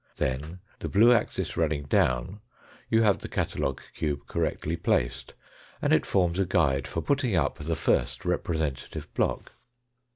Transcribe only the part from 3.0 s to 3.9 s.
have the catalogue